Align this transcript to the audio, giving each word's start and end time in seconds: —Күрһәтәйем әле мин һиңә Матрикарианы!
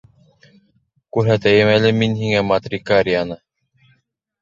—Күрһәтәйем 1.17 1.71
әле 1.75 1.93
мин 2.01 2.19
һиңә 2.25 2.43
Матрикарианы! 2.51 3.43